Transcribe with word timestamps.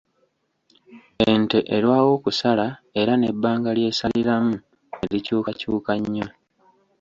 Ente 1.31 1.59
erwawo 1.75 2.09
okusala 2.17 2.67
era 3.01 3.13
n’ebbanga 3.17 3.69
ly’esaliramu 3.77 4.55
ne 4.97 5.05
likyukakyuka 5.13 5.91
nnyo. 6.01 6.27